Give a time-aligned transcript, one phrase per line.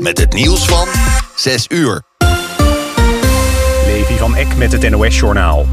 [0.00, 0.88] met het nieuws van
[1.34, 2.02] 6 uur.
[3.86, 5.66] Levi van Eck met het NOS-journaal.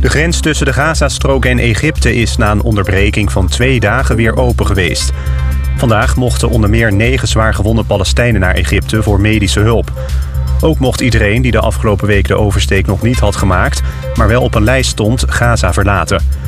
[0.00, 4.36] De grens tussen de Gazastrook en Egypte is na een onderbreking van twee dagen weer
[4.36, 5.12] open geweest.
[5.76, 9.92] Vandaag mochten onder meer negen zwaargewonde Palestijnen naar Egypte voor medische hulp.
[10.60, 13.82] Ook mocht iedereen die de afgelopen week de oversteek nog niet had gemaakt...
[14.14, 16.41] maar wel op een lijst stond, Gaza verlaten.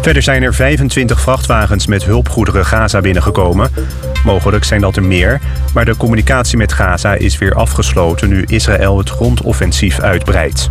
[0.00, 3.70] Verder zijn er 25 vrachtwagens met hulpgoederen Gaza binnengekomen.
[4.24, 5.40] Mogelijk zijn dat er meer,
[5.74, 8.28] maar de communicatie met Gaza is weer afgesloten...
[8.28, 10.70] nu Israël het grondoffensief uitbreidt.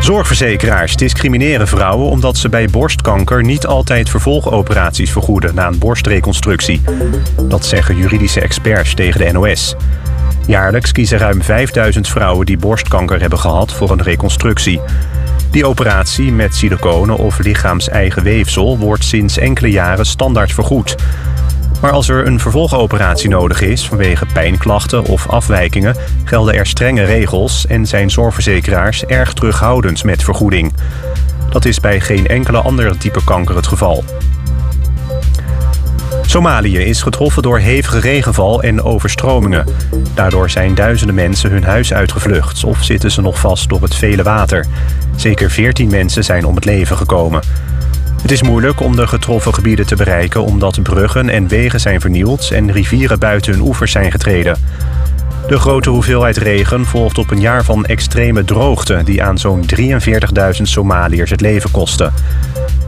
[0.00, 6.82] Zorgverzekeraars discrimineren vrouwen omdat ze bij borstkanker niet altijd vervolgoperaties vergoeden na een borstreconstructie.
[7.42, 9.74] Dat zeggen juridische experts tegen de NOS.
[10.46, 14.80] Jaarlijks kiezen ruim 5000 vrouwen die borstkanker hebben gehad voor een reconstructie.
[15.54, 20.94] Die operatie met siliconen of lichaams-eigen weefsel wordt sinds enkele jaren standaard vergoed.
[21.80, 27.66] Maar als er een vervolgoperatie nodig is vanwege pijnklachten of afwijkingen, gelden er strenge regels
[27.66, 30.72] en zijn zorgverzekeraars erg terughoudend met vergoeding.
[31.50, 34.04] Dat is bij geen enkele andere type kanker het geval.
[36.26, 39.66] Somalië is getroffen door hevige regenval en overstromingen.
[40.14, 44.22] Daardoor zijn duizenden mensen hun huis uitgevlucht of zitten ze nog vast door het vele
[44.22, 44.66] water.
[45.16, 47.42] Zeker 14 mensen zijn om het leven gekomen.
[48.22, 52.50] Het is moeilijk om de getroffen gebieden te bereiken omdat bruggen en wegen zijn vernield
[52.50, 54.56] en rivieren buiten hun oevers zijn getreden.
[55.48, 60.62] De grote hoeveelheid regen volgt op een jaar van extreme droogte die aan zo'n 43.000
[60.62, 62.10] Somaliërs het leven kostte.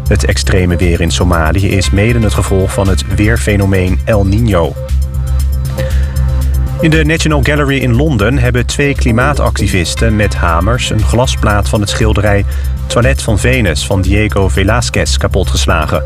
[0.09, 4.77] Het extreme weer in Somalië is mede het gevolg van het weerfenomeen El Niño.
[6.81, 11.91] In de National Gallery in Londen hebben twee klimaatactivisten met hamers een glasplaat van het
[11.91, 12.45] schilderij
[12.87, 16.05] Toilet van Venus van Diego Velázquez kapotgeslagen.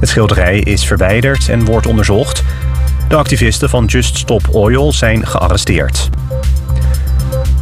[0.00, 2.44] Het schilderij is verwijderd en wordt onderzocht.
[3.08, 6.10] De activisten van Just Stop Oil zijn gearresteerd.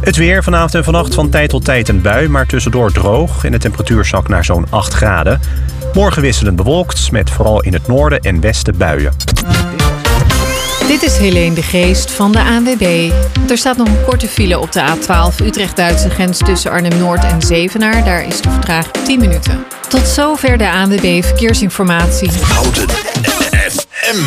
[0.01, 3.51] Het weer vanavond en vannacht van tijd tot tijd een bui, maar tussendoor droog en
[3.51, 5.39] de temperatuur zakt naar zo'n 8 graden.
[5.93, 9.13] Morgen wisselend bewolkt, met vooral in het noorden en westen buien.
[10.87, 13.11] Dit is Helene de Geest van de ANWB.
[13.49, 18.03] Er staat nog een korte file op de A12 Utrecht-Duitse grens tussen Arnhem-Noord en Zevenaar.
[18.03, 19.65] Daar is de vertraging 10 minuten.
[19.87, 22.29] Tot zover de ANWB Verkeersinformatie.
[22.41, 22.89] Houten
[23.69, 24.23] FM.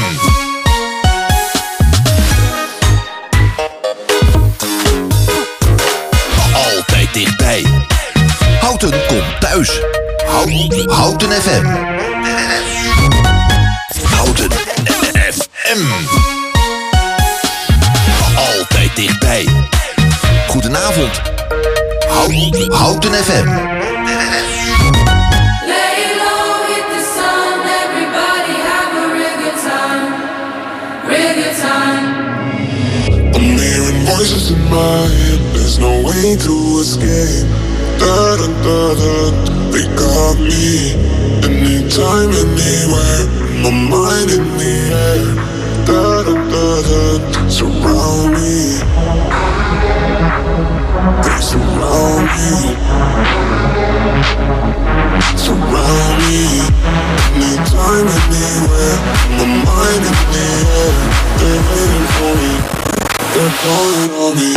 [6.55, 7.65] Altijd dichtbij.
[8.61, 10.02] Houten komt thuis.
[10.33, 11.65] Houten, Houten FM.
[14.05, 14.51] Houten
[15.33, 15.83] FM.
[18.37, 19.49] Altijd dichtbij.
[20.49, 21.21] Goedenavond.
[22.09, 23.47] Houten, Houten FM.
[25.67, 30.09] Lay low, hit the sun, everybody have a real good time,
[31.09, 32.05] real good time.
[33.35, 37.47] I'm hearing voices in my head, there's no way to escape.
[37.99, 39.62] Da da da da, they
[39.97, 40.95] got me.
[41.45, 43.23] Anytime, anywhere,
[43.63, 45.25] my mind in the air.
[45.87, 48.81] Da da da da, surround me.
[51.23, 52.49] They surround me.
[55.37, 56.43] Surround me.
[57.35, 58.97] Anytime, anywhere,
[59.37, 60.93] my mind in the air.
[61.39, 62.53] They're waiting for me.
[63.35, 64.51] They're calling on me.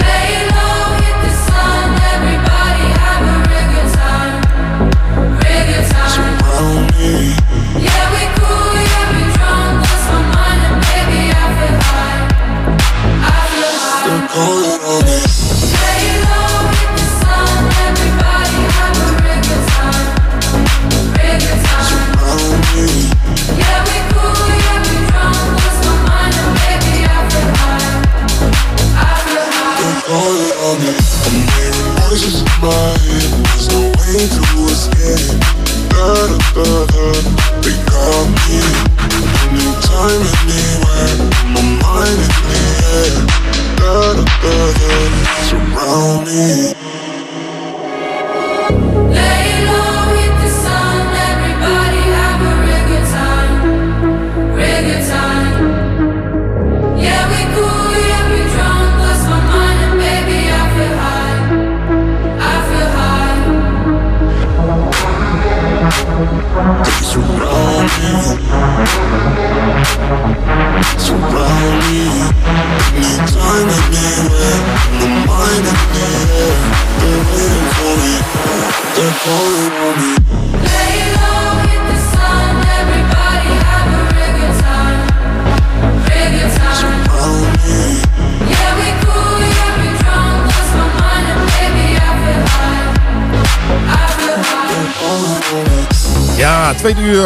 [0.00, 1.32] Lay low, hit the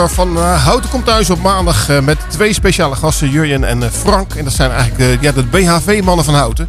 [0.03, 3.83] uur van eh, Houten komt thuis op maandag eh, met twee speciale gasten, Jurjen en
[3.83, 4.35] eh, Frank.
[4.35, 6.69] En dat zijn eigenlijk ja, de BHV-mannen van Houten.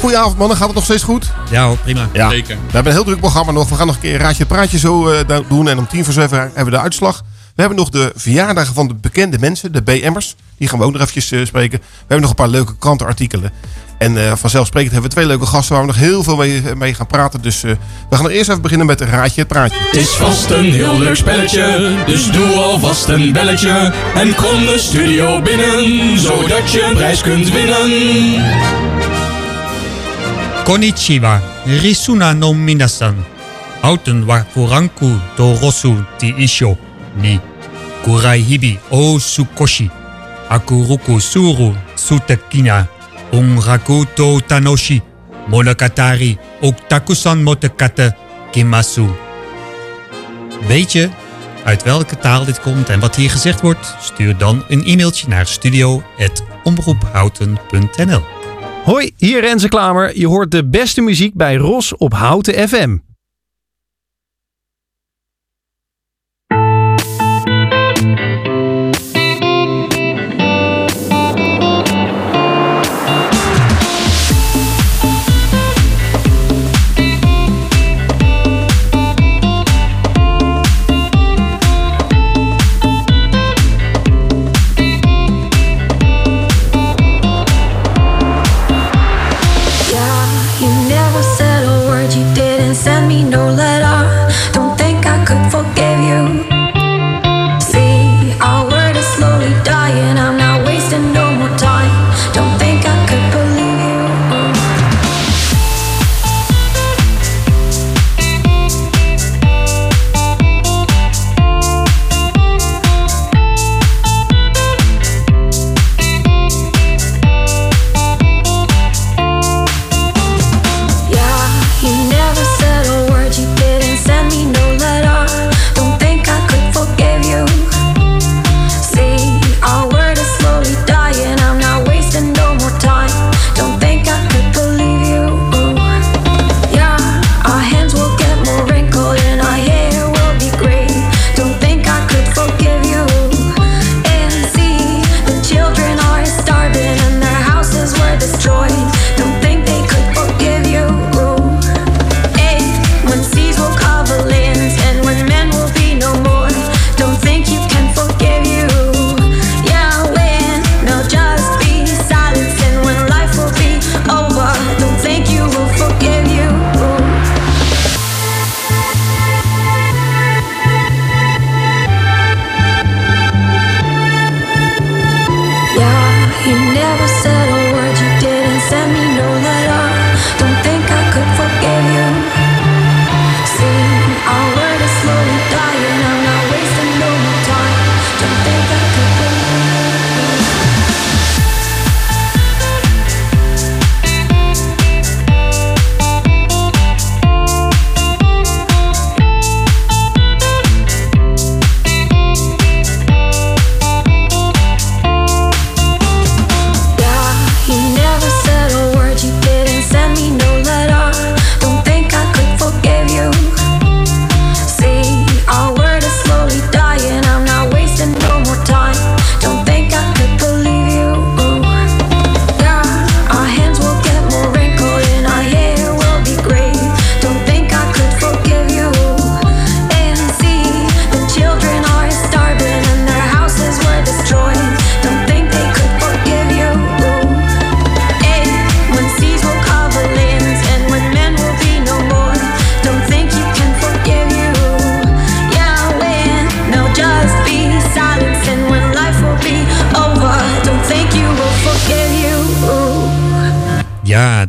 [0.00, 1.32] Goedenavond mannen, gaat het nog steeds goed?
[1.50, 2.08] Ja hoor, prima.
[2.12, 2.30] Ja.
[2.30, 2.56] Zeker.
[2.56, 3.68] We hebben een heel druk programma nog.
[3.68, 5.68] We gaan nog een keer een raadje praatje zo eh, doen.
[5.68, 7.22] En om tien voor zeven hebben we de uitslag.
[7.54, 10.34] We hebben nog de verjaardagen van de bekende mensen, de BM'ers.
[10.58, 11.78] Die gaan we ook nog eventjes spreken.
[11.78, 13.52] We hebben nog een paar leuke krantenartikelen.
[13.98, 16.94] En eh, vanzelfsprekend hebben we twee leuke gasten waar we nog heel veel mee, mee
[16.94, 17.42] gaan praten.
[17.42, 17.70] Dus eh,
[18.08, 19.78] we gaan er eerst even beginnen met een raadje het praatje.
[19.78, 23.92] Het is vast een heel leuk spelletje, dus doe alvast een belletje.
[24.14, 28.44] En kom de studio binnen, zodat je een prijs kunt winnen.
[30.64, 33.24] Konnichiwa, Risuna no minasan.
[33.80, 36.76] Houten wa furanku to rosu ti isho
[37.14, 37.40] ni.
[38.02, 39.90] Kurai hibi o sukoshi.
[40.48, 42.86] Akuruku suru sutekina.
[43.36, 45.02] Onraku to tanoshi.
[46.60, 48.14] Oktakusan motekate
[48.50, 49.06] kimasu.
[50.66, 51.08] Weet je
[51.64, 53.96] uit welke taal dit komt en wat hier gezegd wordt?
[54.00, 58.22] Stuur dan een e-mailtje naar studio.omroephouten.nl
[58.84, 60.18] Hoi, hier Renze Klamer.
[60.18, 62.96] Je hoort de beste muziek bij Ros op Houten FM.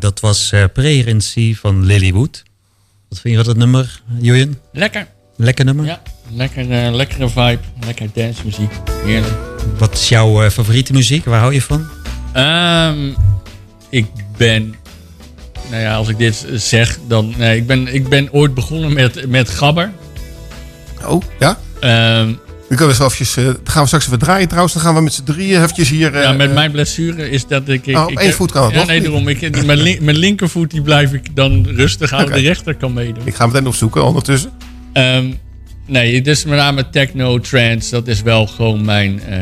[0.08, 2.44] Dat was eh Prerentie van Lilywood.
[3.10, 4.58] Wat vind je van het nummer, Julian?
[4.72, 5.08] Lekker.
[5.36, 5.86] Lekker nummer?
[5.86, 7.60] Ja, lekker, eh, lekkere vibe.
[7.86, 8.72] Lekker dancemuziek.
[9.06, 9.34] Heerlijk.
[9.78, 11.26] Wat is jouw eh, favoriete muziek?
[11.26, 11.88] Waar hou je van?
[12.34, 13.10] Ehm,
[13.90, 14.06] ik
[14.38, 14.76] ben...
[15.70, 17.34] Nou ja, als ik dit zeg, dan...
[17.38, 19.92] Nee, ik, ben, ik ben ooit begonnen met, met gabber.
[21.06, 21.60] Oh, ja?
[21.80, 22.34] Ehm,
[22.70, 24.74] We kunnen zo eventjes, eh, dan gaan we straks even draaien trouwens.
[24.74, 26.14] Dan gaan we met z'n drieën eventjes hier...
[26.16, 27.86] eh, ja, met eh, mijn blessure is dat ik...
[27.86, 29.28] ik Oh, op ik één heb- voet kan het Ja, nee, daarom.
[29.28, 32.34] Ik, mijn, mijn linkervoet die blijf ik dan rustig houden.
[32.34, 33.22] De rechter kan meedoen.
[33.26, 34.52] Ik ga meteen opzoeken ondertussen.
[34.94, 35.26] Ehm,
[35.86, 39.38] nee, dus met name techno, trance, dat is wel gewoon mijn, eh,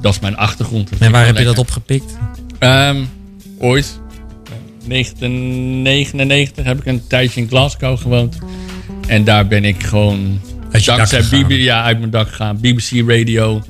[0.00, 0.90] dat is mijn achtergrond.
[0.98, 2.16] En waar heb je dat opgepikt?
[2.58, 2.96] Ehm,
[3.58, 4.00] ooit.
[4.86, 8.38] 1999 heb ik een tijdje in Glasgow gewoond.
[9.06, 10.40] En daar ben ik gewoon
[10.82, 11.44] Dak dankzij.
[11.44, 12.56] BB, ja, uit mijn dak gegaan.
[12.60, 13.62] BBC Radio,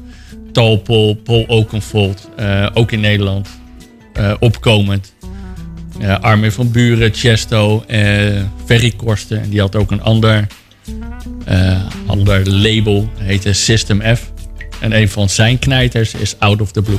[0.53, 3.49] Talpol, Paul Oakenfold, eh, ook in Nederland.
[4.13, 5.13] eh, opkomend.
[6.01, 7.85] Eh, Armin van Buren, Chesto,
[8.65, 9.43] Ferry Korsten.
[9.43, 10.47] En die had ook een ander,
[12.07, 14.33] ander label, heette System F.
[14.81, 16.99] En een van zijn knijters is Out of the Blue.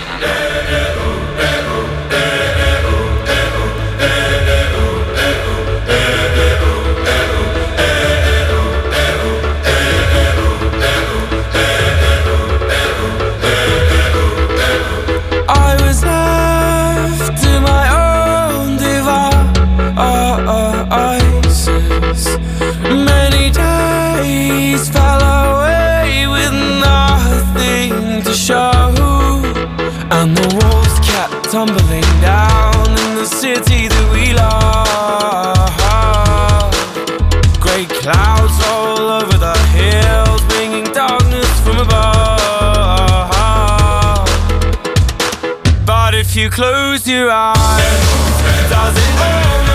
[46.41, 47.55] You close your eyes,
[48.67, 49.70] does it almost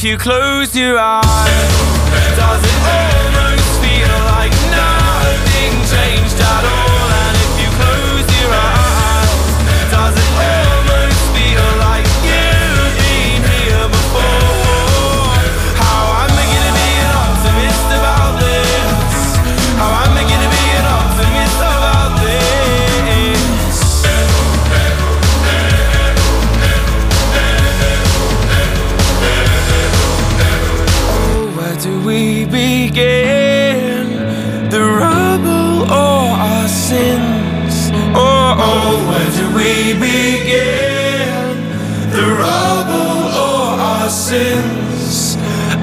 [0.00, 1.79] if you close your eyes,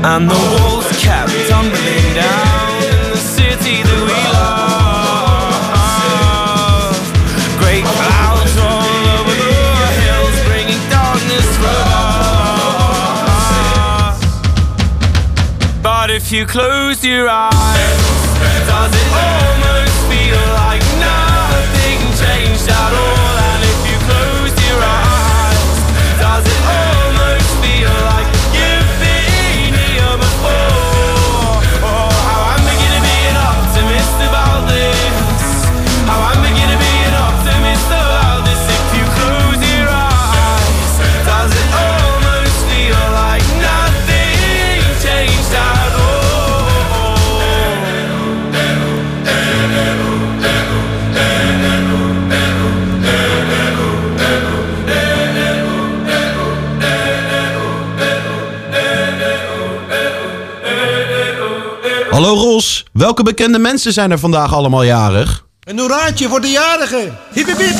[0.03, 4.77] And the walls kept tumbling down in the city that we love.
[7.59, 9.53] Great clouds roll over the
[10.01, 11.87] hills, bringing darkness from
[13.41, 14.21] above.
[15.83, 18.06] But if you close your eyes,
[62.17, 65.45] Hallo Ros, welke bekende mensen zijn er vandaag allemaal jarig?
[65.63, 67.17] Een hoeraatje voor de jarigen.
[67.33, 67.75] Hip hip hip.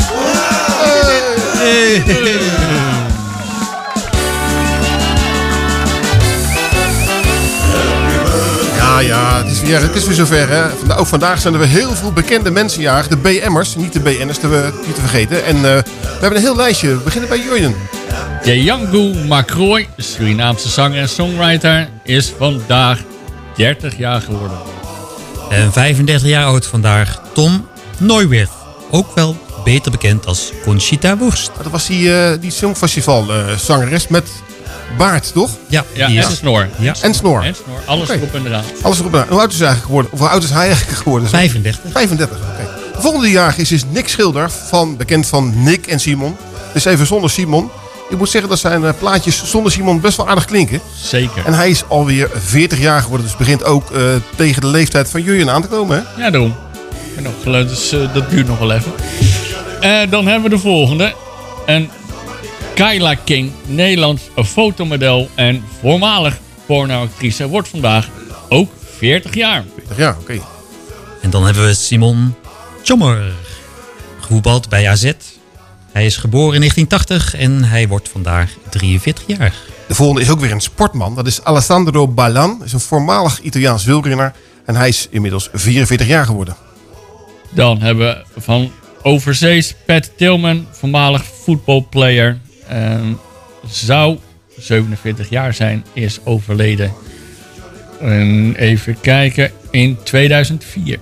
[8.76, 10.50] Ja, ja, het is weer, het is weer zover.
[10.50, 10.70] Hè.
[10.70, 13.08] Vanda- Ook vandaag zijn er weer heel veel bekende mensen jarig.
[13.08, 15.46] De BM'ers, niet de BN'ers, te, niet te vergeten.
[15.46, 15.84] En eh, we
[16.20, 16.88] hebben een heel lijstje.
[16.98, 17.76] We beginnen bij Jurjen.
[18.44, 23.00] Django Macroy, Surinaamse zanger en songwriter, is vandaag
[23.58, 24.58] 30 jaar geworden.
[25.50, 27.68] En 35 jaar oud vandaag Tom
[27.98, 28.50] Neuwirth.
[28.92, 31.52] Ook wel beter bekend als Conchita Wurst.
[31.62, 34.30] Dat was die, eh die Songfestival eh, zangeres met
[34.98, 35.50] baard, toch?
[35.68, 36.68] Ja, Ja, die en snor.
[36.80, 36.96] Ja.
[37.02, 37.44] En snor.
[37.44, 38.64] En snor, alles erop en eraan.
[38.82, 39.26] Alles erop en.
[39.30, 40.12] Hoe oud is hij eigenlijk geworden?
[40.12, 41.30] Of hoe oud is hij eigenlijk geworden?
[41.30, 41.82] 35.
[41.92, 42.70] 35, oké.
[42.96, 46.38] De volgende jaar is, is Nick Schilder, van, bekend van Nick en Simon.
[46.74, 47.70] Dus even zonder Simon.
[48.10, 50.82] Ik moet zeggen dat zijn eh, plaatjes zonder Simon best wel aardig klinken.
[51.02, 51.46] Zeker.
[51.46, 53.28] En hij is alweer 40 jaar geworden.
[53.28, 54.02] Dus begint ook eh,
[54.36, 55.98] tegen de leeftijd van Jurjen aan te komen.
[55.98, 56.24] Hè?
[56.24, 56.56] Ja, daarom.
[57.18, 58.94] En nog geluid, dus eh, dat duurt nog wel even.
[59.82, 61.14] Eh, dan hebben we de volgende.
[61.66, 61.90] En
[62.74, 68.08] Kyla King, Nederlands fotomodel en voormalig pornoactrice, wordt vandaag
[68.50, 69.64] ook 40 jaar.
[69.76, 70.40] 40 jaar, oké.
[71.22, 72.36] En dan hebben we Simon
[72.84, 73.34] Tjommer.
[74.20, 75.12] Gevoetbald bij AZ.
[75.98, 79.54] Hij is geboren in 1980 en hij wordt vandaag 43 jaar.
[79.88, 81.16] De volgende is ook weer een sportman.
[81.16, 82.62] Dat is Alessandro Ballan.
[82.64, 84.34] is een voormalig Italiaans wielrenner.
[84.66, 86.56] En hij is inmiddels 44 jaar geworden.
[87.50, 92.40] Dan hebben we van overzees Pat Tillman, voormalig voetbalplayer.
[92.68, 93.14] Ehm,
[93.70, 94.18] zou
[94.58, 96.94] 47 jaar zijn, is overleden.
[98.00, 101.00] En even kijken, in 2004.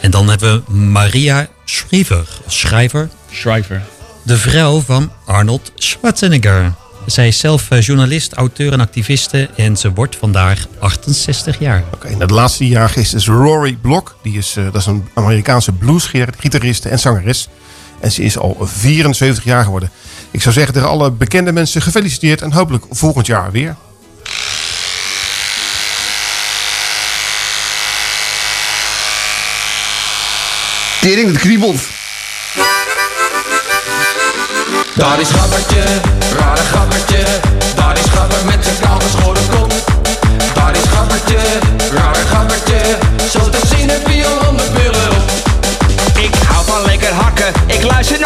[0.00, 2.28] En dan hebben we Maria Schrijver.
[2.46, 3.08] Schrijver.
[3.32, 3.82] Schrijver.
[4.22, 6.72] De vrouw van Arnold Schwarzenegger.
[7.06, 11.84] Zij is zelf eh, journalist, auteur en activiste en ze wordt vandaag 68 jaar.
[11.94, 14.16] Oké, de laatste jaar is dus Rory Block.
[14.22, 17.48] Die is, eh, dat is een Amerikaanse bluesgitariste en zangeres.
[18.00, 19.90] En ze is al 74 jaar geworden.
[20.30, 23.76] Ik zou zeggen tegen alle bekende mensen gefeliciteerd en hopelijk volgend jaar weer.
[31.00, 31.99] Tering, het kriebelt.
[35.00, 35.82] Daar is Gabbertje,
[36.38, 37.24] rare Gabbertje.
[37.74, 39.74] Daar is Gabber met zijn kale geschoren kont.
[40.54, 41.38] Daar is Gabbertje,
[41.92, 42.80] rare Gabbertje.
[43.30, 44.68] Zo te zien heb je al honderd.
[46.14, 48.19] Ik hou van lekker hakken, ik luister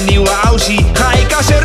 [0.00, 1.62] En in mijn nieuwe Aussie ga ik als een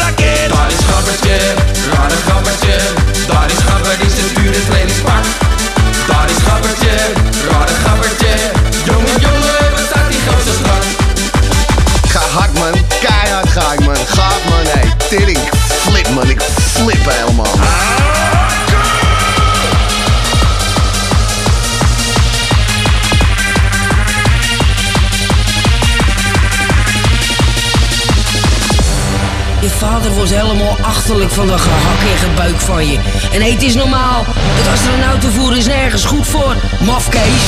[30.86, 32.98] achterlijk van dat gehak en gebuik van je.
[33.32, 34.24] En eet is normaal.
[34.28, 36.56] Het astronautenvoer is nergens goed voor.
[36.80, 37.46] Mafkees.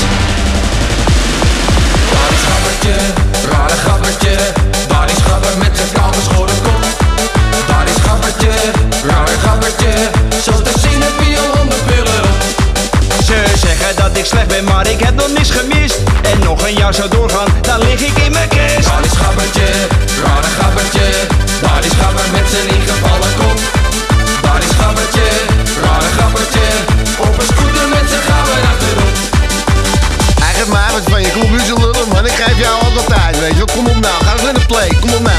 [2.30, 2.96] Is Gabbertje,
[4.90, 6.84] rare is Gabber met zijn kaal geschoren kop.
[7.68, 8.52] Daar is Gabbertje,
[9.08, 9.94] rare Gabbertje.
[10.44, 12.24] Zo te zien heb je al honderd pillen.
[13.26, 16.74] Ze zeggen dat ik slecht ben, maar ik heb nog niks gemist En nog een
[16.74, 19.68] jaar zou doorgaan, dan lig ik in mijn kist is Gabbertje,
[20.24, 21.47] rare Gabbertje.
[21.62, 23.60] Daar is Gabber met zijn ingevallen kop.
[24.42, 25.28] Daar is Gabbertje,
[25.84, 26.68] rare Gabbertje.
[27.18, 29.16] Op een scooter met zijn gabber achterop.
[30.58, 31.32] Geeft mij wat van je.
[31.32, 32.26] Kom op, lullen man.
[32.26, 33.66] Ik geef jou altijd tijd, weet je.
[33.74, 34.88] Kom op nou, ga eens in de play.
[35.02, 35.37] Kom op nou.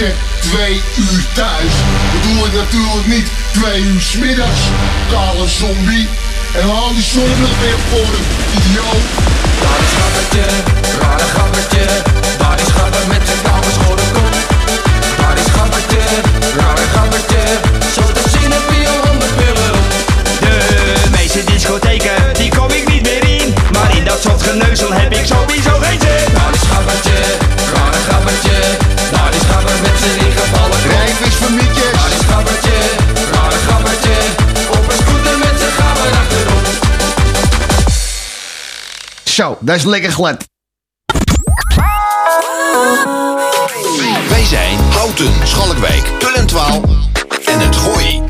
[0.00, 1.74] Twee uur thuis,
[2.12, 4.60] bedoel ik natuurlijk niet twee uur smiddags.
[5.10, 6.08] Kale zombie.
[6.54, 8.26] En haal die zonnebril weer voor hem,
[8.58, 9.06] idioot.
[9.62, 10.46] Daar is Gabbertje,
[11.00, 11.84] rare Gabbertje.
[12.38, 14.34] Daar is Gabber met zijn kaal geschoren kop.
[15.20, 16.02] Daar is Gabbertje,
[16.56, 17.42] rare Gabbertje.
[17.94, 19.74] Zo te zien heb je honderd pillen.
[20.40, 25.12] De meeste discotheken, die kom ik niet meer in Maar in dat soort geneuzel heb
[25.12, 27.18] ik sowieso geen zin Daar is Gabbertje,
[27.74, 28.79] rare Gabbertje.
[39.40, 40.48] Zo, dat is lekker glad.
[44.28, 46.82] Wij zijn Houten, Schalkwijk, Tullentwaal
[47.44, 48.22] en het Gooi.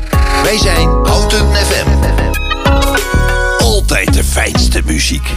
[0.43, 1.89] Wij zijn Houten FM.
[3.63, 5.31] Altijd de fijnste muziek.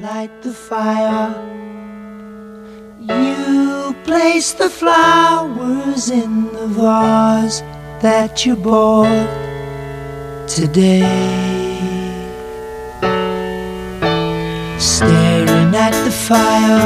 [0.00, 1.34] light the fire.
[3.06, 7.62] You place the flowers in the vase
[8.00, 9.28] that you bought
[10.56, 11.53] today.
[14.94, 16.78] Staring at the fire.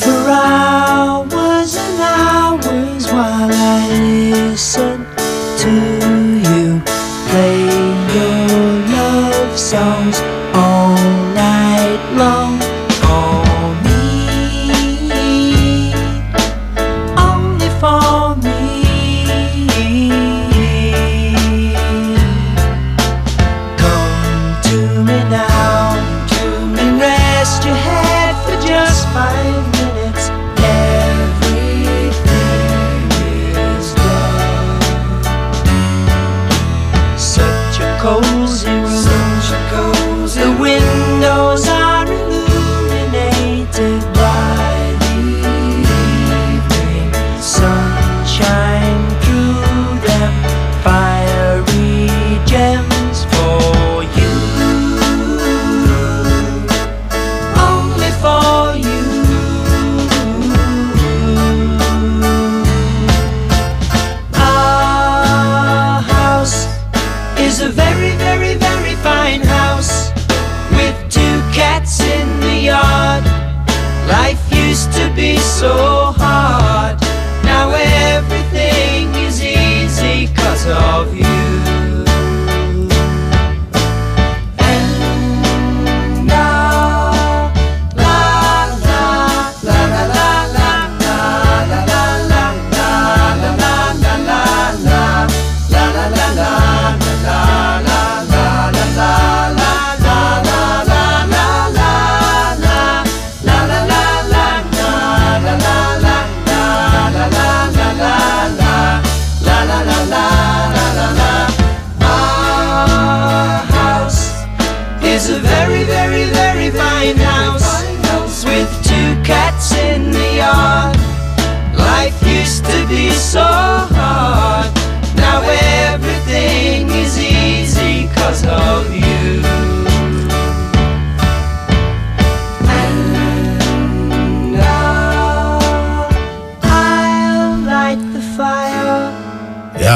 [0.00, 3.86] For hours and hours while I
[4.32, 4.99] listen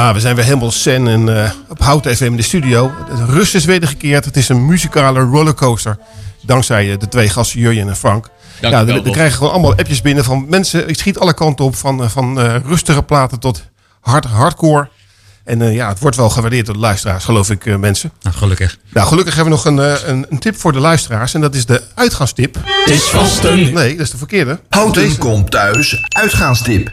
[0.05, 2.93] Ja, we zijn weer helemaal zen en eh, op Hout FM in de studio.
[3.09, 4.25] De rust is wedergekeerd.
[4.25, 5.99] Het is een muzikale rollercoaster.
[6.43, 8.29] Dankzij eh, de twee gasten Jurjen en Frank.
[8.61, 10.89] Dank ja, we, krijgen gewoon allemaal appjes binnen van mensen.
[10.89, 11.77] Ik schiet alle kanten op.
[11.77, 13.63] Van, eh, van eh, rustige platen tot
[14.01, 14.89] hard, hardcore.
[15.45, 18.13] En eh, ja, het wordt wel gewaardeerd door de luisteraars, geloof ik, eh, mensen.
[18.23, 18.79] Nou, gelukkig.
[18.93, 21.35] Nou, gelukkig hebben we nog een, eh, een, een tip voor de luisteraars.
[21.35, 22.55] En dat is de uitgaanstip.
[22.65, 23.73] Het is vast een...
[23.73, 24.61] Nee, dat is de verkeerde.
[24.69, 26.05] Houten Deze- komt thuis.
[26.09, 26.93] Uitgaanstip.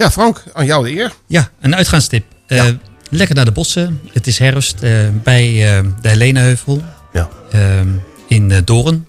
[0.00, 1.12] Ja, Frank, aan jou de eer.
[1.26, 2.24] Ja, een uitgaanstip.
[2.46, 2.64] Eh,
[3.10, 4.00] Lekker naar de bossen.
[4.12, 6.82] Het is herfst eh, bij eh, de Heleneheuvel
[7.12, 7.28] Ja.
[7.52, 7.88] Ehm,
[8.28, 9.06] in Doorn.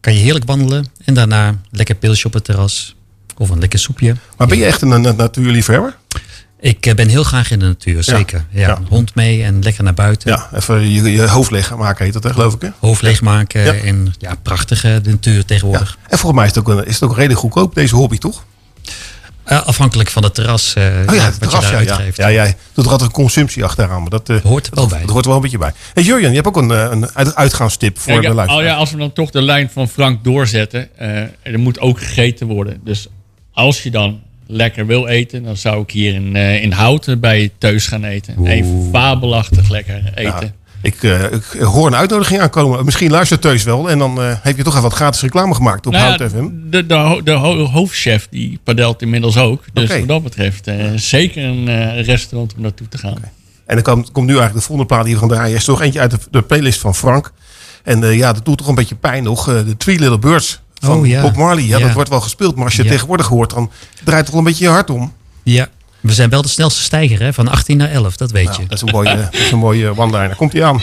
[0.00, 2.96] Kan je heerlijk wandelen en daarna lekker pilsje op het terras.
[3.36, 4.16] Of een lekker soepje.
[4.36, 5.96] Maar ben je echt een, een natuurliefhebber?
[6.60, 8.44] Ik ben heel graag in de natuur, zeker.
[8.50, 8.78] Ja, ja.
[8.88, 10.30] Hond mee en lekker naar buiten.
[10.30, 12.60] Ja, even je, je hoofd leeg maken heet dat, hè, geloof ik.
[12.62, 12.68] Hè?
[12.80, 13.72] Hoofd leegmaken Ja.
[13.74, 15.98] en ja, prachtige de natuur tegenwoordig.
[16.08, 18.44] En volgens mij is het, ook, een- is het ook redelijk goedkoop, deze hobby, toch?
[19.44, 21.92] Eh, afhankelijk van het terras eh, Oh ja, wat het terras, je daar ja, ja.
[21.94, 22.16] uitgeeft.
[22.16, 22.30] ja.
[22.32, 24.00] jij doet er altijd een consumptie achteraan.
[24.00, 25.00] Maar dat hoort er wel bij.
[25.00, 25.72] Dat hoort er wel een beetje bij.
[25.94, 28.64] Hey, Jurjen, je hebt ook een, eh, een uit- uitgaanstip voor Kijk, de al luisteraar.
[28.64, 30.88] ja, als we dan toch de lijn van Frank doorzetten.
[30.98, 31.08] eh,
[31.42, 32.80] er moet ook gegeten worden.
[32.84, 33.08] Dus
[33.52, 37.50] als je dan lekker wil eten, dan zou ik hier in, eh, in Houten bij
[37.58, 38.46] Teus gaan eten.
[38.46, 40.54] Even fabelachtig lekker eten.
[40.82, 42.84] Ik, eh, ik hoor een uitnodiging aankomen.
[42.84, 43.90] Misschien luistert Teus wel.
[43.90, 46.48] En dan eh, heb je toch even wat gratis reclame gemaakt op Nou Hout FM.
[46.70, 49.64] de, de, ho- de ho- hoofdchef die padelt inmiddels ook.
[49.72, 53.16] Dus wat dat betreft eh, zeker een eh, restaurant om naartoe te gaan.
[53.66, 55.56] En dan komt, komt nu eigenlijk de volgende plaat die we gaan draaien.
[55.56, 57.32] is toch eentje uit de, de playlist van Frank.
[57.82, 59.48] En eh, ja, dat doet toch een beetje pijn nog.
[59.48, 61.22] Eh, de Three Little Birds van Oh, ja.
[61.22, 61.64] Bob Marley.
[61.64, 61.84] Ja, Ja.
[61.84, 62.54] dat wordt wel gespeeld.
[62.56, 63.70] Maar als je het tegenwoordig hoort, dan
[64.04, 65.12] draait het wel een beetje je hart om.
[65.42, 65.68] Ja,
[66.02, 67.32] we zijn wel de snelste stijger hè?
[67.32, 68.62] van 18 naar 11, dat weet je.
[68.62, 70.36] Dat is een mooie, dat is een mooie one-liner.
[70.36, 70.80] Komt hij aan.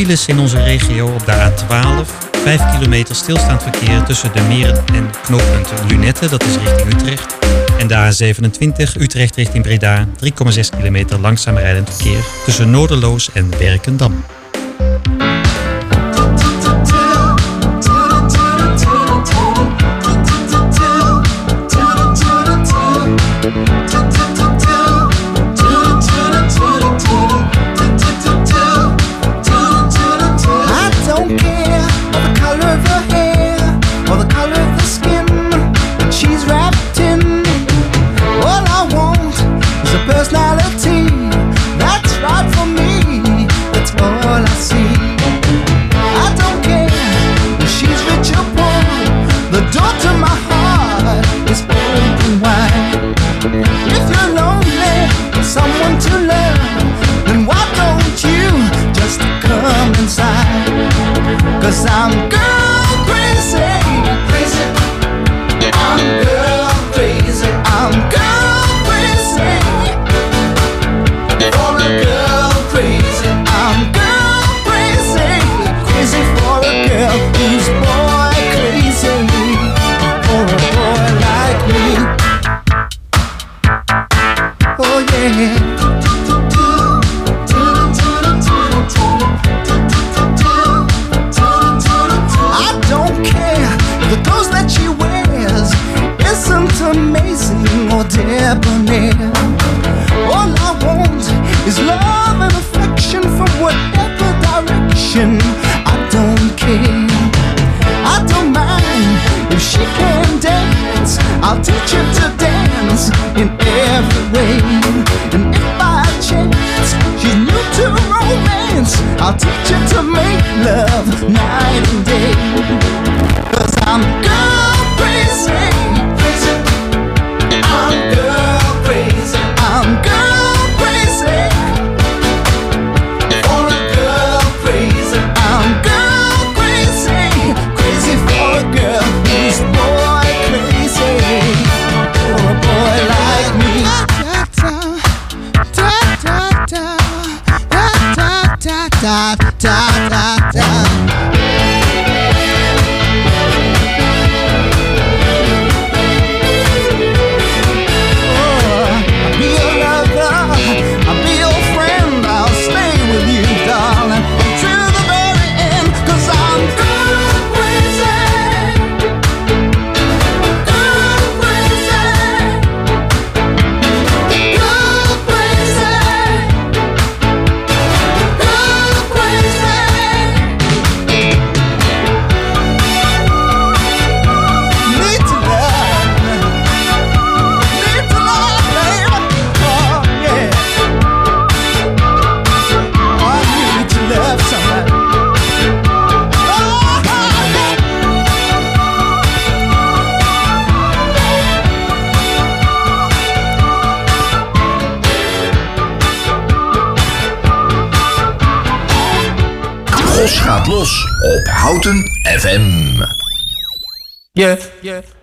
[0.00, 2.28] Files in onze regio op de A12.
[2.42, 7.36] 5 kilometer stilstaand verkeer tussen de Meren en knooppunt Lunette, dat is richting Utrecht.
[7.78, 14.24] En de A27 Utrecht richting Breda, 3,6 kilometer langzaam rijdend verkeer tussen Noorderloos en Werkendam.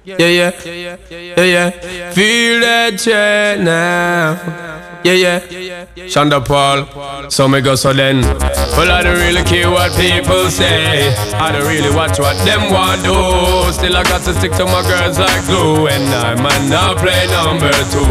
[0.03, 0.51] Yeah, yeah,
[1.09, 2.11] yeah, yeah.
[2.11, 4.39] Feel that jet now.
[5.03, 5.85] Yeah, yeah.
[6.07, 8.21] Shonda Paul, so me go so then.
[8.21, 11.13] Well, I don't really care what people say.
[11.35, 13.71] I don't really watch what them want do.
[13.73, 15.87] Still, I got to stick to my girls like glue.
[15.87, 18.07] And I might not play number two.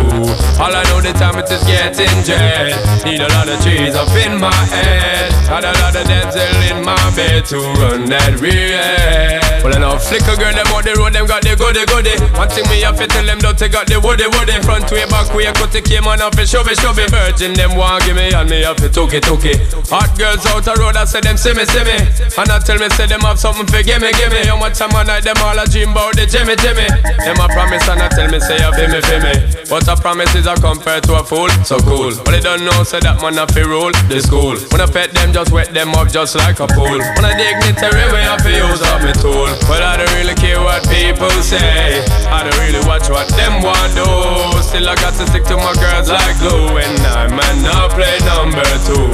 [0.61, 2.77] All I know the time it is getting jet.
[3.05, 5.33] Need a lot of trees up in my head.
[5.49, 9.46] Got a lot of dental in my bed to run that real.
[9.63, 12.15] Well, I know flicker girl, them out the road, them got the goody goody.
[12.37, 14.57] One thing me have to tell them, don't take out the woody woody.
[14.63, 17.07] Front way, back way, cut the came on off, show me, show me.
[17.09, 19.59] Virgin, them want give me, and me have to took it, took it.
[19.91, 21.97] Hot girls out the road, I say them see me, see me.
[22.37, 24.47] And I tell me, say them have something for gimme, gimme.
[24.47, 26.87] How much time I night, them all a dream about the Jimmy, Jimmy.
[27.25, 29.35] Them a promise, and I tell me, say feel me, feel me.
[29.69, 32.15] But a promise is a compared to a fool, so cool.
[32.23, 34.55] But they don't know, say that man a fi rule the school.
[34.71, 36.99] When I pet them, just wet them up just like a pool.
[36.99, 39.46] When I dignitary way, I fi use up me tool.
[39.69, 42.03] But I don't really care what people say.
[42.31, 44.07] I don't really watch what them want do.
[44.63, 46.79] Still I got to stick to my girls like glue.
[46.79, 49.11] And I might not play number two.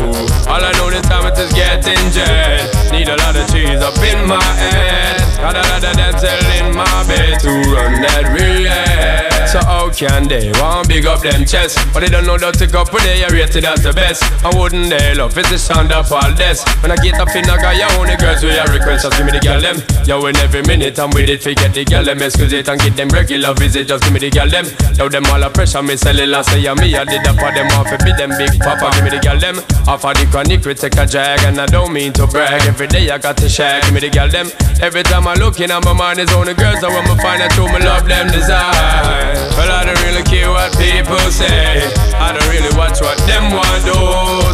[0.48, 2.68] All I know this time it is getting jet.
[2.92, 5.20] Need a lot of cheese up in my head.
[5.42, 9.32] Got a lot of dental in my bed to run that real.
[9.52, 11.76] So how can they want big up them chest?
[11.92, 14.24] But they don't know that to go put they are rated as the best.
[14.40, 16.64] I wouldn't they love it's the sound of all this.
[16.80, 19.26] When I get up in I got your only girls with your request, just give
[19.26, 19.76] me the girl them.
[20.08, 22.22] Yo, in every minute I'm with it, forget the girl them.
[22.22, 24.66] Excuse it and get them regular visit, just give me the girl them.
[24.94, 26.94] Yo, them all a pressure, me sell it last say yeah, me.
[26.94, 29.38] I did that for them off, it be them big papa, give me the girl
[29.38, 29.58] them.
[29.88, 32.62] Off of the chronic, we take a drag, and I don't mean to brag.
[32.68, 34.48] Every day I got to shag, give me the girl them.
[34.80, 37.42] Every time I look in, on my mind is only girls, I want to find
[37.42, 39.36] out who me love them design.
[39.54, 41.86] Well, I don't really care what people say.
[42.18, 43.94] I don't really watch what them want do.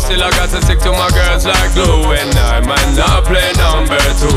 [0.01, 2.13] Still, I got to stick to my girls like glue.
[2.13, 4.37] And I might not play number two.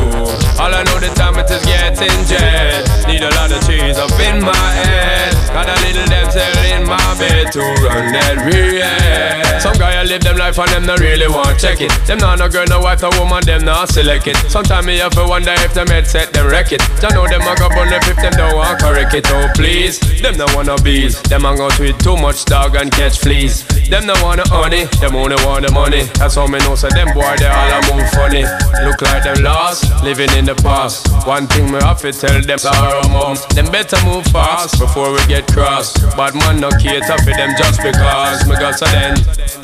[0.60, 1.10] All I know the
[1.52, 2.82] is getting jet.
[3.06, 5.34] Need a lot of cheese up in my head.
[5.52, 6.42] Got a little damsel
[6.72, 9.60] in my bed to run that real.
[9.60, 11.92] Some guy I live them life and them not really want check it.
[12.06, 14.36] Them not no girl, no wife, no woman, them not select it.
[14.48, 16.82] Sometimes me have to wonder if them head set them wreck it.
[17.04, 19.26] I know them a go bun if them don't want correct it.
[19.28, 21.20] Oh please, them no wanna bees.
[21.22, 23.64] Them hang out with too much dog and catch fleas.
[23.88, 26.04] Them no wanna honey, them only want the money.
[26.18, 28.44] That's how me know so them boy they all a move funny.
[28.82, 31.11] Look like them lost, living in the past.
[31.24, 33.36] One thing me have to tell them sorrow mom.
[33.54, 35.94] Them better move fast before we get cross.
[36.16, 39.14] Bad man no cater for them just because me got so then.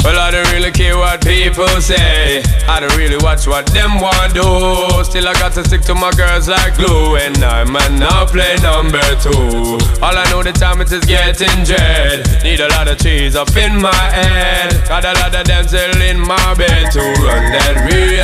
[0.05, 2.42] Well I don't really care what people say.
[2.68, 4.46] I don't really watch what them want do.
[5.03, 7.16] Still I got to stick to my girls like glue.
[7.16, 9.82] And I might now play number two.
[9.99, 12.22] All I know the time it is getting dread.
[12.44, 14.78] Need a lot of cheese up in my head.
[14.86, 18.22] Got a lot of damsel in my bed to run that real.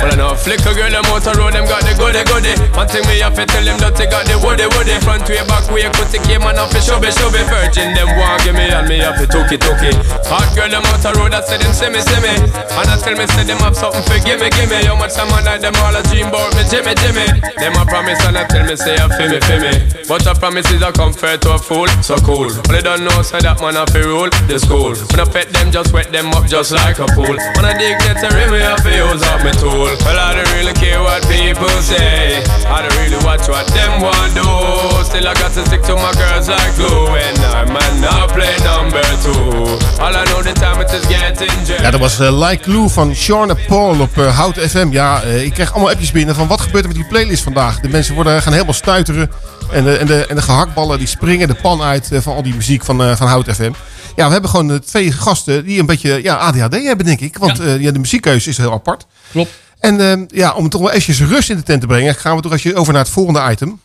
[0.00, 2.52] Well I know flicker girl them the road them got the goody goody.
[2.76, 4.96] One thing me have to tell them that they got the woody woody.
[5.00, 8.44] Front way back way put the game man off the show show Virgin them want
[8.44, 9.96] give me and me have to took it it.
[10.28, 12.32] Hot girl them out the road I say them see me see me.
[12.76, 14.84] And I tell me say them have something for give me give me.
[14.84, 17.26] How much time I them all a dream about me Jimmy Jimmy.
[17.56, 19.72] Them a promise and I tell me say I feel me feel me.
[20.04, 21.88] But a promise is a comfort to a fool.
[22.04, 22.52] So cool.
[22.68, 24.92] But they don't know say that man have to rule the school.
[24.92, 27.36] When I pet them just wet them up just like a pool.
[27.56, 29.88] When I dig a rim me have to use up my tool.
[30.04, 32.25] Well I don't really care what people say.
[32.26, 35.04] I don't really watch what them want do.
[35.04, 37.06] Still I got to stick to my girls like glue.
[37.06, 39.78] And I might not play number two.
[40.02, 41.80] All I know the time it is getting jet.
[41.80, 44.88] Ja, dat was eh, Like Lou van Sean Paul op eh, Hout FM.
[44.90, 47.80] Ja, eh, ik krijg allemaal appjes binnen van wat gebeurt er met die playlist vandaag.
[47.80, 49.30] De mensen worden, gaan helemaal stuiteren.
[49.72, 52.54] En de, en, de, en de gehaktballen die springen de pan uit van al die
[52.54, 53.72] muziek van, eh, van Hout FM.
[54.16, 57.38] Ja, we hebben gewoon twee gasten die een beetje ja, ADHD hebben, denk ik.
[57.38, 57.64] Want ja.
[57.64, 59.06] ja, de muziekkeuze is heel apart.
[59.30, 59.50] Klopt.
[59.86, 62.42] En eh, ja, om toch wel eventjes rust in de tent te brengen, gaan we
[62.42, 63.80] toch als je over naar het volgende item.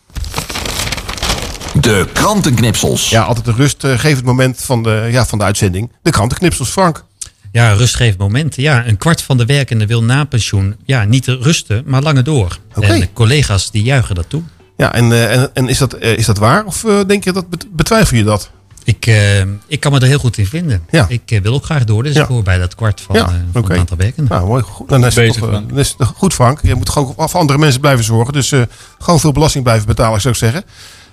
[1.80, 3.10] De krantenknipsels.
[3.10, 5.92] Ja, altijd een rustgevend moment van de, ja, van de uitzending.
[6.02, 7.04] De krantenknipsels, Frank.
[7.52, 8.56] Ja, rustgevend moment.
[8.56, 12.58] Ja, een kwart van de werkenden wil na pensioen ja, niet rusten, maar langer door.
[12.74, 12.86] Oké.
[12.86, 14.42] En de collega's die juichen dat toe.
[14.76, 16.64] Ja, en, eh, en, en is, dat, eh, is dat waar?
[16.64, 18.50] Of eh, denk je dat, bet- betwijfel je dat?
[18.84, 20.82] Ik, eh, ik kan me er heel goed in vinden.
[20.90, 21.06] Ja.
[21.08, 22.22] Ik eh, wil ook graag door, dus Ja.
[22.22, 24.32] ik hoor bij dat kwart van, Ja, eh, van het aantal werkenden.
[24.36, 24.62] Nou, mooi.
[24.62, 25.68] Goed, dan is het bezig, toch, Frank.
[25.68, 26.58] dan is het goed, Frank.
[26.62, 28.32] Je moet gewoon voor andere mensen blijven zorgen.
[28.32, 28.62] Dus eh,
[28.98, 30.62] gewoon veel belasting blijven betalen, zou ik zeggen.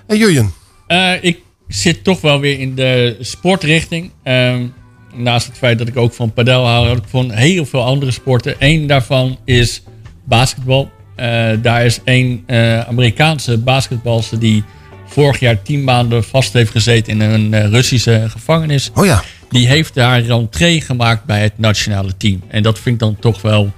[0.08, 0.54] En Jurjen?
[0.88, 4.12] Eh, ik zit toch wel weer in de sportrichting.
[4.24, 4.66] Ehm,
[5.14, 8.12] naast het feit dat ik ook van padel hou, hou ik van heel veel andere
[8.12, 8.56] sporten.
[8.60, 9.84] Eén daarvan is
[10.24, 10.90] basketbal.
[11.16, 14.64] Eh, daar is een eh, Amerikaanse basketbalster die
[15.10, 18.92] vorig jaar tien maanden vast heeft gezeten in een eh, Russische gevangenis.
[18.94, 19.24] Oh ja.
[19.50, 22.42] Die heeft haar rentree gemaakt bij het nationale team.
[22.48, 23.74] En dat vind ik dan toch wel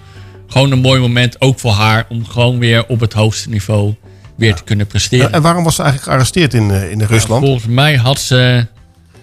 [0.47, 3.95] gewoon een mooi moment, ook voor haar, om gewoon weer op het hoogste niveau
[4.35, 5.31] weer te kunnen presteren.
[5.31, 7.45] En waarom was ze eigenlijk gearresteerd in, eh, in Rusland?
[7.45, 8.67] Volgens mij had ze,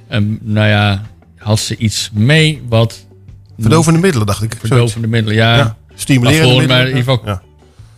[0.09, 1.03] ehm, nou ja,
[1.37, 3.07] had ze iets mee wat...
[3.59, 4.55] Verdovende middelen, dacht ik.
[4.59, 5.57] Verdovende middelen, ja.
[5.57, 7.43] Ja, stimulerende Maar volgens mij middelen, in ieder geval...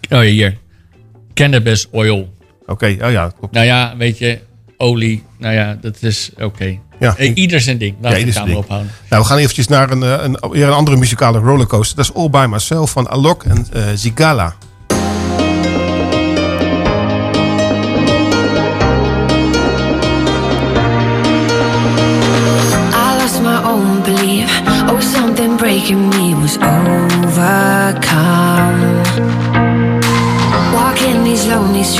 [0.08, 0.18] ja.
[0.18, 0.56] Oh ja, hier.
[1.34, 2.38] Cannabis oil.
[2.70, 3.32] Oké, oh ja.
[3.38, 3.54] Klopt.
[3.54, 4.38] Nou ja, weet je,
[4.76, 6.78] olie, nou ja, dat is oké.
[7.00, 7.14] Ja.
[7.16, 7.94] Eh, Ieder zijn ding.
[8.00, 8.56] Laat Ja, camera ding.
[8.56, 8.90] ophouden.
[9.10, 11.96] Nou, we gaan eventjes naar een, eh, een, weer een andere muzikale rollercoaster.
[11.96, 14.54] Dat is All By Myself van Alok en eh, Zigala.
[22.92, 24.50] I lost my own belief.
[24.88, 26.99] Oh, something breaking me was overcome.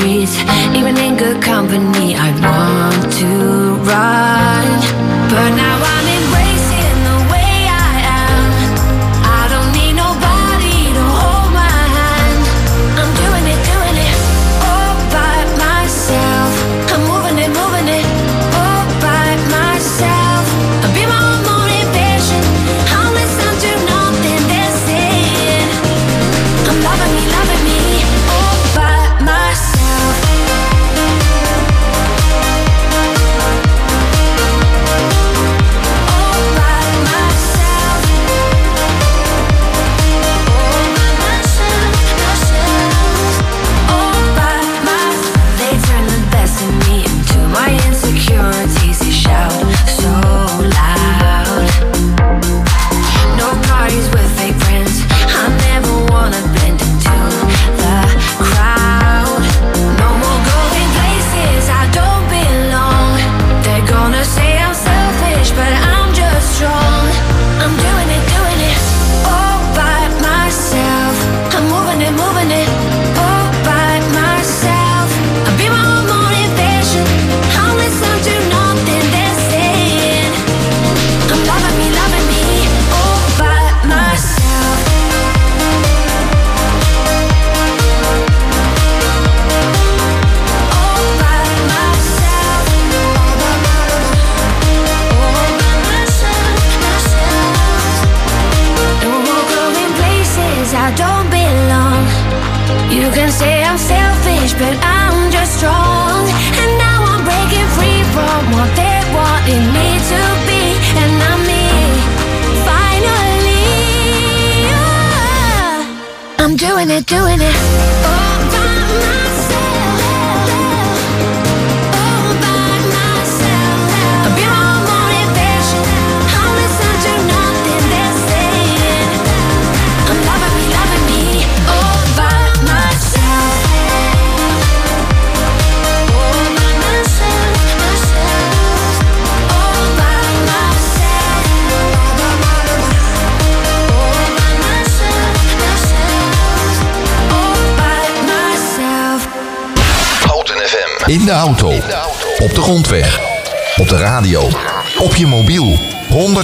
[0.01, 0.80] trees.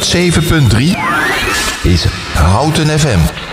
[0.08, 0.96] 7.3
[1.86, 3.47] is Houten FM.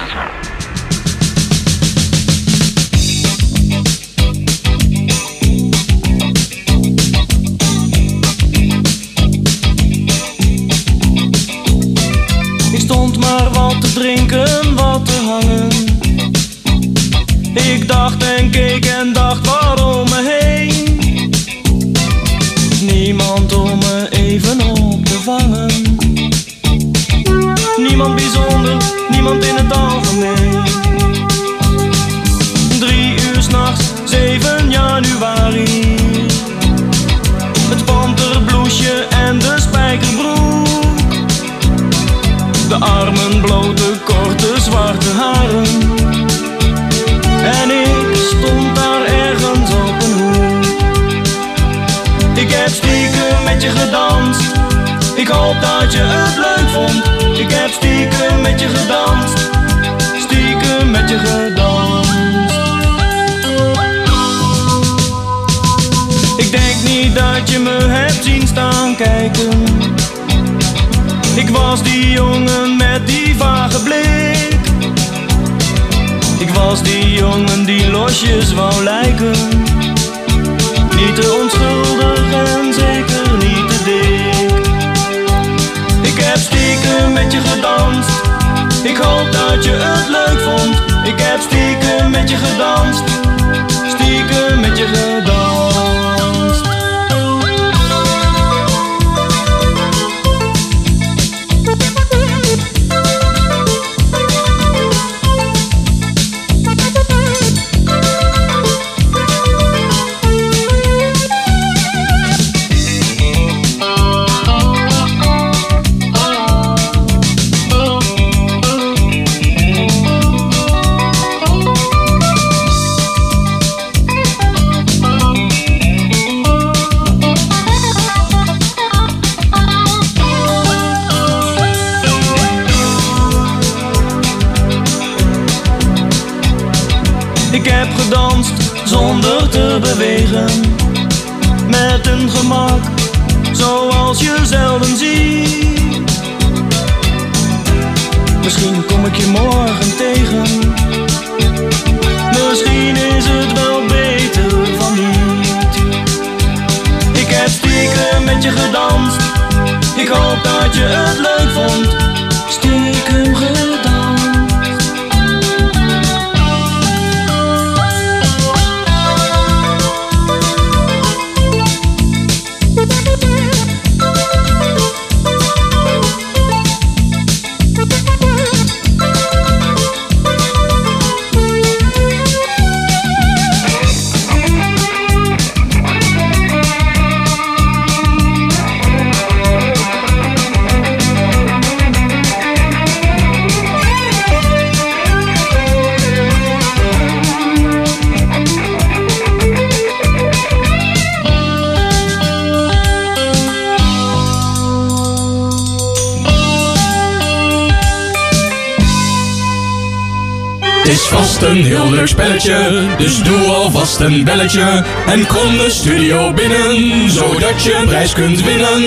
[213.96, 218.82] vast een belletje en kom de studio binnen, zodat je een prijs kunt winnen.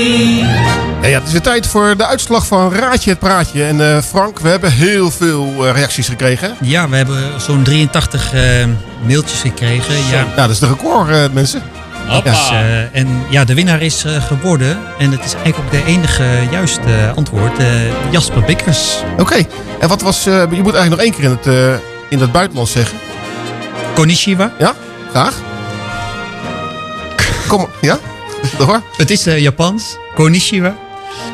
[1.02, 3.64] Ja, ja, het is weer tijd voor de uitslag van Raadje het Praatje.
[3.64, 6.56] En eh, Frank, we hebben heel veel eh, reacties gekregen.
[6.62, 8.42] Ja, we hebben zo'n 83 eh,
[9.06, 9.96] mailtjes gekregen.
[10.12, 10.24] Ja.
[10.24, 11.62] Nou, dat is de record, mensen.
[12.24, 12.52] Dus,
[12.92, 14.80] en ja, de winnaar is geworden.
[15.00, 17.62] En het is eigenlijk ook de enige juiste antwoord.
[18.12, 18.96] Jasper Bikkers.
[19.18, 19.46] Oké.
[19.80, 20.24] En wat was...
[20.24, 21.80] je moet eigenlijk nog één keer in het,
[22.10, 22.98] in het buitenland zeggen.
[23.94, 24.52] Konishiwa.
[24.60, 24.74] Ja?
[27.48, 28.00] Kom, ja?
[28.58, 28.82] Door.
[28.98, 29.98] Het is uh, Japans.
[30.16, 30.76] Konishiwa.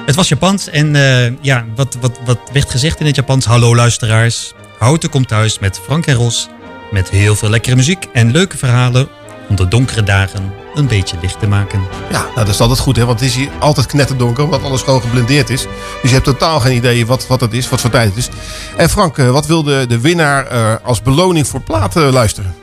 [0.06, 3.46] Het was Japans en eh, ja, wat, wat, wat werd gezegd in het Japans?
[3.46, 4.54] Hallo luisteraars.
[4.78, 6.50] Houten komt thuis met Frank en Ros.
[6.92, 9.08] Met heel veel lekkere muziek en leuke verhalen
[9.50, 11.82] om de donkere dagen een beetje licht te maken.
[12.12, 13.06] Ja, nou, dat is altijd goed, hè?
[13.06, 15.62] want het is hier altijd knetterdonker, omdat alles gewoon geblendeerd is.
[16.02, 18.30] Dus je hebt totaal geen idee wat, wat het is, wat voor tijd het is.
[18.78, 22.63] En Frank, eh, wat wil de, de winnaar als beloning voor platen luisteren?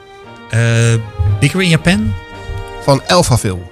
[0.51, 0.99] Eh,
[1.41, 2.13] Bigger in Japan?
[2.85, 3.70] Van Alphaville.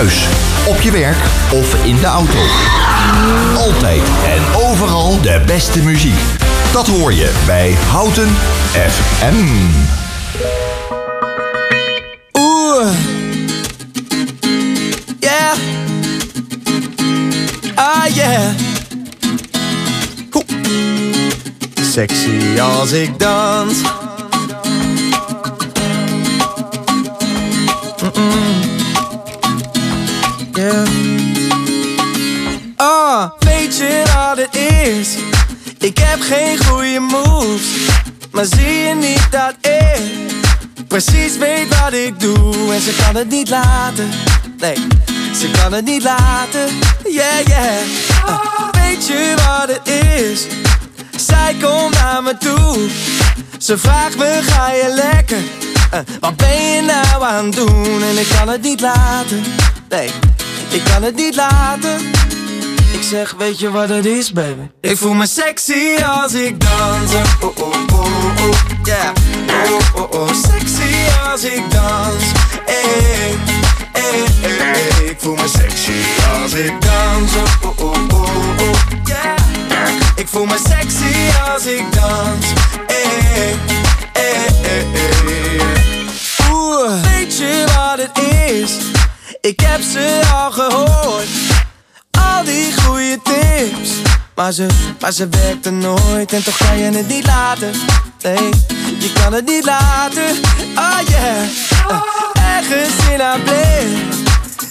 [0.00, 1.16] Op je werk
[1.52, 2.38] of in de auto.
[3.56, 6.20] Altijd en overal de beste muziek.
[6.72, 8.28] Dat hoor je bij Houten
[8.72, 9.34] FM.
[12.32, 12.90] Oeh.
[15.18, 15.52] Ja.
[17.74, 18.54] Ah ja.
[20.30, 20.42] Ho.
[21.92, 23.74] Sexy als ik dans
[43.20, 44.10] het niet laten.
[44.58, 44.74] Nee,
[45.34, 46.66] ze kan het niet laten.
[47.04, 48.26] Yeah, yeah.
[48.26, 50.46] Ah, weet je wat het is?
[51.16, 52.88] Zij komt naar me toe.
[53.58, 55.38] Ze vraagt me, ga je lekker?
[55.90, 58.02] Eh, wat ben je nou aan het doen?
[58.02, 59.44] En ik kan het niet laten.
[59.88, 60.10] Nee,
[60.68, 62.10] ik kan het niet laten.
[63.10, 64.60] Zeg, weet je wat het is, baby?
[64.80, 67.14] Ik voel me sexy als ik dans.
[67.14, 68.06] Oh, oh, oh,
[68.40, 69.12] oh, yeah.
[69.70, 70.94] Oh, oh, oh, sexy
[71.30, 72.24] als ik dans.
[72.64, 73.36] Hey, hey,
[73.92, 75.04] hey, hey.
[75.04, 75.92] Ik voel me sexy
[76.42, 77.32] als ik dans.
[77.62, 79.36] Oh, oh, oh, oh, yeah.
[80.16, 81.14] Ik voel me sexy
[81.52, 82.46] als ik dans.
[82.86, 83.54] Hey, hey,
[84.12, 85.60] hey, hey.
[86.52, 88.76] Oeh, weet je wat het is?
[89.40, 91.49] Ik heb ze al gehoord
[92.40, 93.90] al die goede tips.
[94.34, 94.66] Maar ze,
[95.00, 97.70] maar ze werkte nooit en toch kan je het niet laten.
[98.22, 98.50] Nee,
[98.98, 100.30] je kan het niet laten.
[100.74, 101.44] Oh yeah,
[101.90, 102.02] Uh,
[102.56, 104.18] ergens in haar blik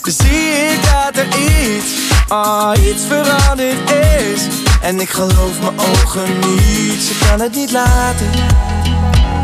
[0.03, 1.91] zie ik dat er iets,
[2.29, 4.41] oh iets veranderd is.
[4.81, 8.29] En ik geloof mijn ogen niet, ze kan het niet laten.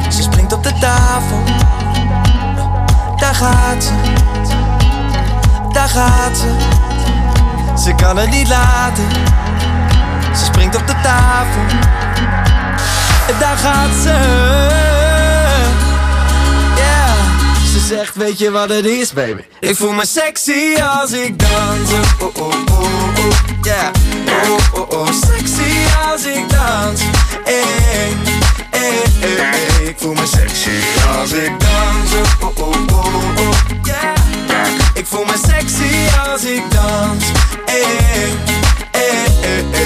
[0.10, 1.44] Ze springt op de tafel,
[3.16, 3.94] daar gaat ze,
[5.72, 6.85] daar gaat ze.
[7.84, 9.04] Ze kan het niet laten.
[10.36, 11.62] Ze springt op de tafel.
[13.28, 14.14] En daar gaat ze.
[16.76, 17.14] Yeah.
[17.72, 19.42] Ze zegt, weet je wat het is, baby?
[19.60, 21.92] Ik voel me sexy als ik dans.
[22.20, 22.54] Oh, oh, oh,
[23.18, 23.90] oh, yeah.
[24.50, 25.72] Oh, oh, oh, sexy
[26.12, 27.02] als ik dans.
[27.44, 28.14] Hey, hey,
[28.70, 29.86] hey, hey.
[29.86, 30.80] Ik voel me sexy
[31.20, 32.14] als ik dans.
[32.40, 33.06] Oh, oh, oh,
[33.38, 33.54] oh,
[33.84, 34.15] yeah.
[34.94, 37.24] Ik voel me sexy als ik dans.
[37.66, 38.30] Hey, hey,
[38.92, 39.86] hey, hey.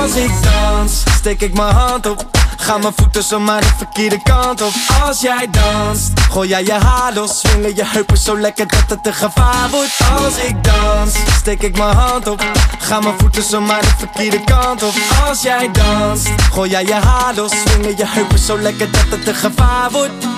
[0.00, 2.26] Als ik dans, steek ik mijn hand op.
[2.56, 4.72] Gaan mijn voeten zomaar de verkeerde kant op.
[5.02, 7.38] Als jij danst, gooi jij je haar los.
[7.38, 9.98] Swingen je heupen zo lekker dat het een gevaar wordt.
[10.22, 12.44] Als ik dans, steek ik mijn hand op.
[12.78, 14.94] Gaan mijn voeten zomaar de verkeerde kant op.
[15.28, 17.52] Als jij danst, gooi jij je haar los.
[17.66, 20.35] Swingen je heupen zo lekker dat het een gevaar wordt.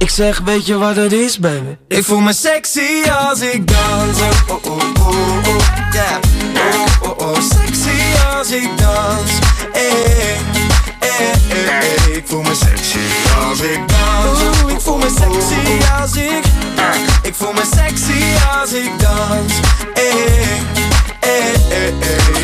[0.00, 1.76] Ik zeg, weet je wat het is, baby?
[1.88, 4.20] Ik voel me sexy als ik dans.
[4.20, 5.56] Oh, oh, oh, oh, oh,
[5.92, 6.16] yeah.
[7.02, 8.00] Oh, oh, oh, sexy
[8.36, 9.30] als ik dans.
[9.72, 9.90] Hey,
[10.20, 10.36] hey,
[10.98, 12.16] hey, hey.
[12.16, 12.98] Ik voel me sexy
[13.48, 14.62] als ik dans.
[14.62, 16.44] Oeh, ik voel me sexy als ik.
[17.22, 18.22] Ik voel me sexy
[18.60, 19.52] als ik dans.
[19.94, 20.60] Hey,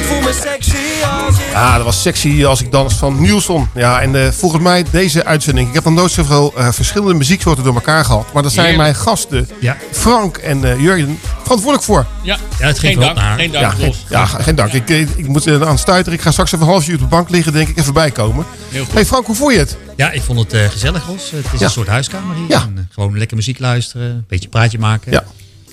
[0.02, 1.50] voel me sexy als ik.
[1.52, 3.70] Ja, dat was sexy als ik dans van Nielsen.
[3.74, 5.68] Ja, en eh, volgens mij deze uitzending.
[5.68, 8.32] Ik heb nog nooit zoveel eh, verschillende muzieksoorten door elkaar gehad.
[8.32, 8.88] Maar dat zijn Heerlijk.
[8.92, 9.48] mijn gasten,
[9.92, 12.06] Frank en eh, Jurjen, verantwoordelijk voor.
[12.22, 13.18] Ja, Ja, het geen ging wel dank.
[13.18, 13.38] naar.
[13.38, 14.04] Geen dank, Ja, geen, Ros.
[14.08, 14.72] ja, geen dank.
[14.72, 16.18] Ik, ik moet er aan stuiteren.
[16.18, 18.44] Ik ga straks even een half uur op de bank liggen, denk ik, even bijkomen.
[18.68, 18.92] Heel goed.
[18.94, 19.76] Hey Frank, hoe voel je het?
[19.96, 21.30] Ja, ik vond het eh, gezellig, Ros.
[21.30, 21.64] Het is Ja.
[21.66, 22.44] een soort huiskamer hier.
[22.48, 22.60] Ja.
[22.60, 25.12] En, gewoon lekker muziek luisteren, een beetje praatje maken.
[25.12, 25.24] Ja.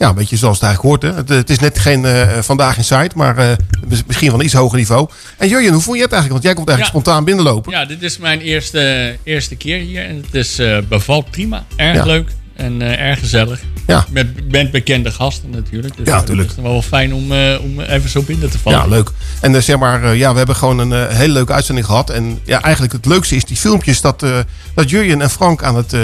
[0.03, 1.13] Ja, een beetje zoals het eigenlijk hoort.
[1.13, 1.19] Hè.
[1.21, 3.47] Het, het is net geen eh, vandaag in site, maar eh,
[3.87, 5.09] mis- misschien van een iets hoger niveau.
[5.37, 6.43] En Jurjen, hoe voel je het eigenlijk?
[6.43, 7.01] Want jij komt eigenlijk Ja.
[7.01, 7.71] spontaan binnenlopen.
[7.71, 10.05] Ja, dit is mijn eerste, eerste keer hier.
[10.05, 11.65] En het is, eh, bevalt prima.
[11.75, 12.03] Erg Ja.
[12.05, 13.59] leuk en eh, erg gezellig.
[13.87, 14.05] Ja.
[14.09, 15.97] Met, met bekende gasten natuurlijk.
[15.97, 16.47] Dus Ja, eh, natuurlijk.
[16.49, 18.79] Het is wel fijn om, eh, om even zo binnen te vallen.
[18.79, 19.09] Ja, leuk.
[19.41, 22.09] En eh, zeg maar, eh, ja, we hebben gewoon een eh, hele leuke uitzending gehad.
[22.09, 24.37] En ja, eigenlijk het leukste is die filmpjes dat, eh,
[24.75, 25.99] dat Jurjen en Frank aan het, eh,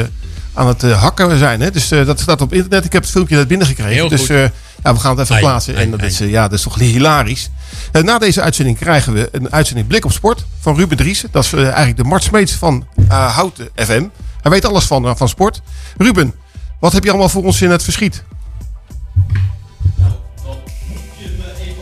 [0.59, 1.61] aan het eh, hakken zijn.
[1.61, 1.71] Hè?
[1.71, 2.85] Dus eh, dat staat op internet.
[2.85, 3.93] Ik heb het filmpje net binnengekregen.
[3.93, 4.29] Heel dus goed.
[4.29, 4.41] eh,
[4.83, 5.75] ja, we gaan het even Ai, plaatsen.
[5.75, 6.09] ai, en dat ai.
[6.09, 7.49] is, ja, dat is toch hilarisch.
[7.91, 11.29] Na deze uitzending krijgen we een uitzending Blik op Sport van Ruben Driessen.
[11.31, 14.03] Dat is eigenlijk de Mart Smeets van eh, Houten FM.
[14.41, 15.61] Hij weet alles van, van sport.
[15.97, 16.33] Ruben,
[16.79, 18.23] wat heb je allemaal voor ons in het verschiet?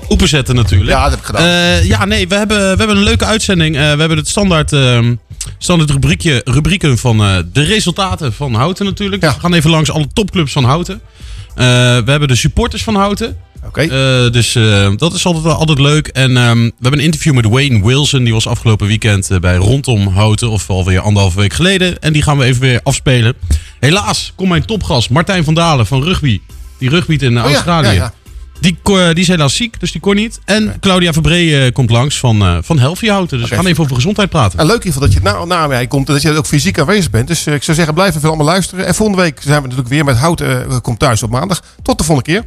[0.08, 0.90] Openzetten natuurlijk.
[0.90, 1.42] Ja, dat heb ik gedaan.
[1.44, 3.76] Eh, ja, nee, we hebben, we hebben een leuke uitzending.
[3.76, 4.72] Eh, we hebben het standaard,
[5.48, 9.22] ehm, standaard rubriekje, rubrieken van eh, de resultaten van Houten natuurlijk.
[9.22, 11.02] We gaan even langs alle topclubs van Houten.
[11.56, 11.66] Eh,
[11.98, 13.38] we hebben de supporters van Houten.
[13.66, 13.82] Oké.
[13.82, 14.54] Eh, dus
[14.98, 16.08] dat is altijd, altijd leuk.
[16.08, 18.24] En ehm, we hebben een interview met Wayne Wilson.
[18.24, 20.50] Die was afgelopen weekend bij Rondom Houten.
[20.50, 22.00] Of alweer anderhalve week geleden.
[22.00, 23.34] En die gaan we even weer afspelen.
[23.80, 26.42] Helaas komt mijn topgast Martijn van Dalen van Rugby.
[26.78, 27.88] Die rugbyt in Oh Australië.
[27.88, 28.14] ja, ja.
[28.60, 30.40] Die, ko- die is helaas ziek, dus die kon niet.
[30.46, 33.38] En Claudia Verbree eh, komt langs van, eh van Helfie-houten.
[33.40, 34.60] Dus we gaan even over gezondheid praten.
[34.60, 36.46] En leuk in ieder geval dat je na, na mij komt en dat je ook
[36.46, 37.28] fysiek aanwezig bent.
[37.28, 38.86] Dus eh, ik zou zeggen, blijf even allemaal luisteren.
[38.86, 41.64] En volgende week zijn we natuurlijk weer met Hout eh, komt thuis op maandag.
[41.82, 42.46] Tot de volgende keer.